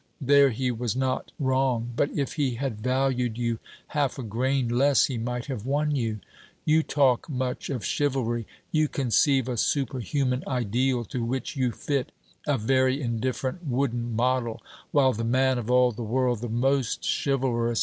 [0.19, 1.91] There he was not wrong.
[1.95, 3.59] But if he had valued you
[3.89, 6.21] half a grain less, he might have won you.
[6.65, 12.11] You talk much of chivalry; you conceive a superhuman ideal, to which you fit
[12.47, 17.79] a very indifferent wooden model, while the man of all the world the most chivalrous!...